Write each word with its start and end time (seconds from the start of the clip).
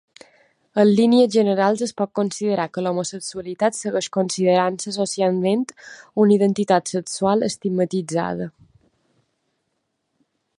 En 0.83 0.87
línies 0.99 1.27
generals 1.33 1.83
es 1.87 1.91
pot 1.99 2.11
considerar 2.19 2.65
que 2.77 2.83
l'homosexualitat 2.85 3.77
segueix 3.81 4.07
considerant-se 4.17 4.95
socialment 4.97 5.67
una 6.25 6.35
identitat 6.39 6.95
sexual 6.95 7.49
estigmatitzada. 7.51 8.49